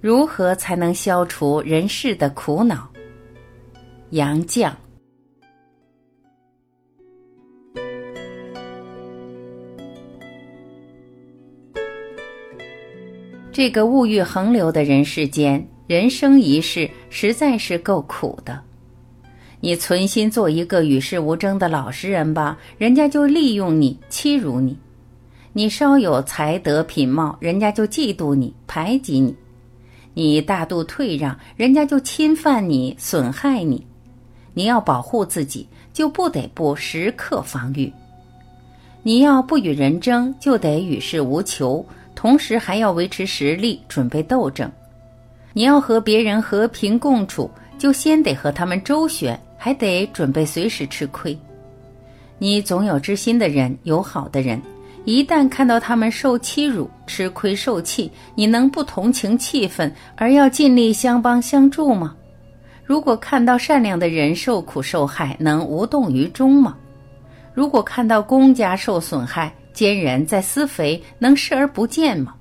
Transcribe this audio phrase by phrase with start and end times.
[0.00, 2.88] 如何才能消除人世的苦恼？
[4.10, 4.70] 杨绛。
[13.50, 18.62] 这个物欲横流的人世间，人生一世实在是够苦的。
[19.60, 24.76] 你存心做一个与世无争的老实人吧，人家就利用你、欺辱你；
[25.52, 29.32] 你稍有才德品貌，人家就嫉妒你、排挤你；
[30.18, 33.86] 你大度退让，人家就侵犯你、损害你。
[34.52, 37.88] 你要保护自己，就不得不时刻防御；
[39.04, 41.86] 你要不与人争，就得与世无求。
[42.16, 44.68] 同时还要维持实力，准备斗争。
[45.52, 51.38] 你要和别人和平共处，就先得和他们周旋，还得准备随时吃亏。
[52.38, 54.60] 你总有知心的人，友好的人，
[55.08, 62.14] 一旦看到他们受欺辱、吃亏受气，你能不同情气愤，而要尽力相帮相助吗？
[62.84, 66.76] 如果看到善良的人受苦受害，能无动于衷吗？
[67.54, 72.34] 如果看到公家受损害，奸人在私肥，能视而不见吗？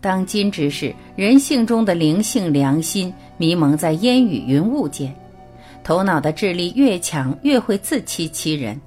[0.00, 5.14] 当今之世，人性中的灵性良心迷蒙在烟雨云雾间，
[5.84, 8.80] 头脑的智力越强，越会自欺欺人，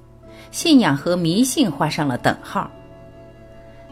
[0.50, 2.70] 信仰和迷信画上了等号。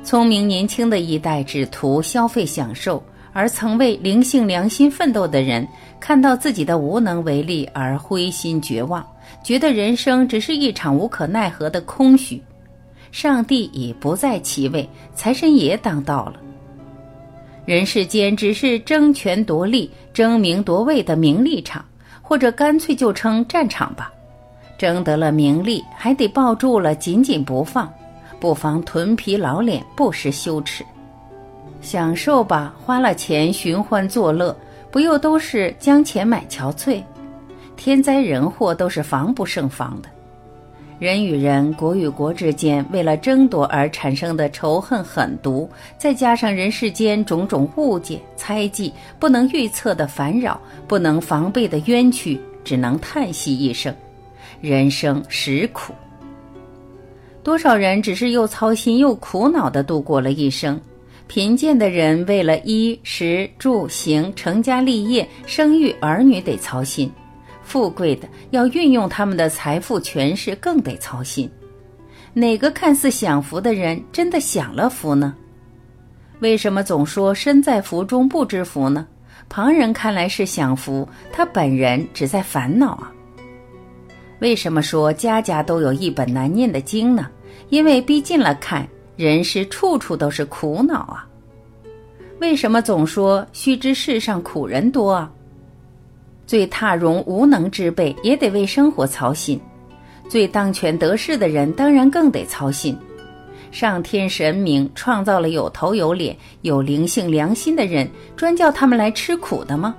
[0.05, 5.67] 聪明年轻的一代只图消费享受，而曾为灵性良心奋斗的人，
[6.01, 9.07] 看到自己的无能为力而灰心绝望，
[9.45, 12.43] 觉得人生只是一场无可奈何的空虚。
[13.13, 16.35] 上帝已不在其位，财神爷当道了。
[17.65, 21.85] 人世间只是争权夺利、争名夺位的名利场，
[22.21, 24.13] 或者干脆就称战场吧。
[24.77, 27.93] 争得了名利，还得抱住了紧紧不放，
[28.43, 30.85] 不妨臀皮老脸，不识羞耻。
[31.81, 34.57] 享受吧，花了钱寻欢作乐，
[34.91, 37.01] 不又都是将钱买憔悴？
[37.77, 40.09] 天灾人祸都是防不胜防的。
[40.99, 53.95] 人与人、国与国之间为了争夺而产生的仇恨狠毒，再加上人世间种种误解、猜忌、不能预测的烦扰、不能防备的冤屈，只能叹息一声：
[54.61, 55.93] 人生实苦。
[57.43, 60.81] 多少人只是又操心又苦恼地度过了一生？
[61.27, 67.11] 贫贱的人为了衣食住行、成家立业、生育儿女得操心。
[67.63, 71.51] 富贵的要运用他们的财富权势，更得操心。
[72.35, 75.35] 哪个看似享福的人，真的享了福呢？
[76.41, 79.07] 为什么总说身在福中不知福呢？
[79.49, 83.13] 旁人看来是享福，他本人只在烦恼啊。
[84.43, 87.31] 为什么说家家都有一本难念的经呢？
[87.69, 91.25] 因为逼近了看，人世处处都是苦恼啊。
[92.41, 95.31] 为什么总说须知世上苦人多啊？
[96.45, 99.61] 最踏荣无能之辈也得为生活操心，
[100.29, 102.99] 最当权得势的人当然更得操心。
[103.71, 109.95] 上天神明创造了有头有脸、有灵性良心的人，专叫他们来吃苦的吗？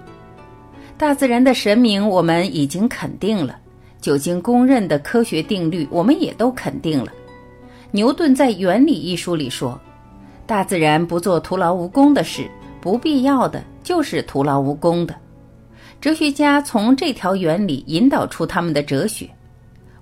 [0.97, 3.57] 大自然的神明我们已经肯定了，
[4.03, 7.09] 久经公认的科学定律我们也都肯定了。
[7.91, 9.79] 牛顿在《原理》一书里说
[10.45, 15.15] ：“大自然不做徒劳无功的事，不必要的就是徒劳无功的。”
[16.01, 19.25] 哲学家从这条原理引导出他们的哲学。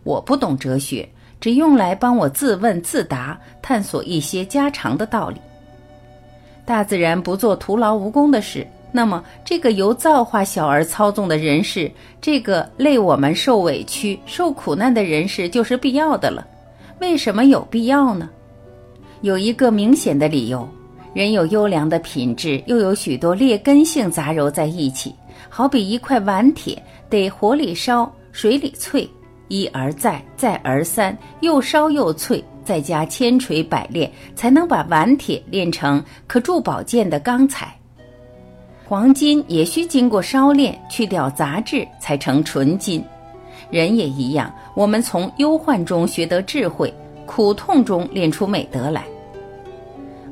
[0.01, 1.07] 我不懂哲学，
[1.39, 5.39] 只用来帮我自问自答，探索一些家常的道理。
[6.65, 16.45] 大自然不做徒劳无功的事，那么这个由造化小儿操纵的人世，这个累我们受委屈、受苦难的人世，就是必要的了。
[16.99, 18.29] 为什么有必要呢？
[19.21, 20.67] 有一个明显的理由：
[21.13, 25.15] 人有优良的品质，又有许多劣根性杂糅在一起。
[25.49, 29.07] 好比一块顽铁，得火里烧，水里淬，
[29.47, 37.75] 一而再，再而三，又烧又淬，再加千锤百炼，才能把顽铁炼成可铸宝剑的钢材。
[38.91, 43.01] 黄金也需经过烧炼，去掉杂质，才成纯金。
[43.69, 46.93] 人也一样，我们从忧患中学得智慧，
[47.25, 49.05] 苦痛中练出美德来。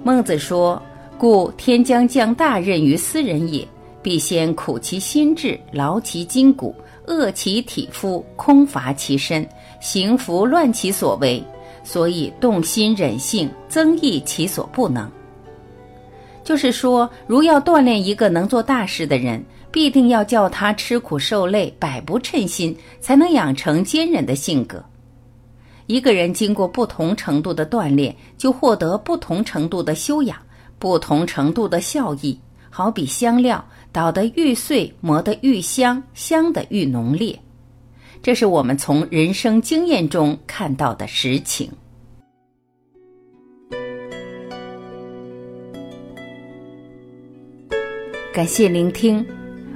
[0.03, 0.81] 孟子说
[1.17, 3.65] ：“故天将降大任于斯人也。”
[4.03, 6.75] 必先苦其心志，劳其筋骨，
[7.05, 9.47] 饿其体肤，空乏其身，
[9.79, 11.41] 行拂乱其所为，
[11.81, 15.09] 所以动心忍性，增益其所不能。
[16.49, 24.83] 就是说如要锻炼一个能做大事的人必定要叫他吃苦受累百不称心才能养成坚韧的性格。
[25.85, 30.39] 一个人经过不同程度的锻炼就获得不同程度的修养
[30.79, 32.35] 不同程度的效益
[32.71, 37.39] 好比香料捣得愈碎磨得愈香香得愈浓烈。
[38.23, 41.69] 这是我们从人生经验中看到的实情。
[48.31, 49.25] 感谢聆听，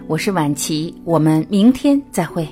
[0.05, 2.47] 我是晚琪，我们明天再会。